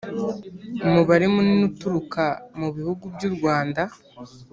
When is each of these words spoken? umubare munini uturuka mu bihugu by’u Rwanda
umubare 0.85 1.25
munini 1.33 1.63
uturuka 1.69 2.23
mu 2.59 2.67
bihugu 2.75 3.03
by’u 3.13 3.31
Rwanda 3.35 3.81